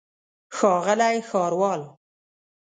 [0.57, 1.81] ښاغلی ښاروال.